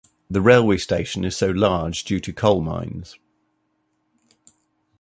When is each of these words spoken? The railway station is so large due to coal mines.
The 0.31 0.41
railway 0.41 0.77
station 0.77 1.23
is 1.23 1.37
so 1.37 1.51
large 1.51 2.05
due 2.05 2.19
to 2.21 2.33
coal 2.33 2.61
mines. 2.61 3.19